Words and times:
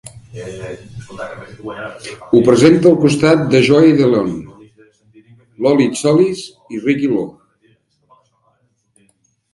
Ho 2.29 2.39
presenta 2.47 2.89
al 2.91 2.95
costat 3.03 3.43
de 3.53 3.61
Joey 3.67 3.93
de 3.99 4.07
Leon, 4.15 4.31
Lolit 5.67 6.01
Solis, 6.01 6.43
i 6.77 6.81
Ricky 6.89 7.11
Lo. 7.15 7.23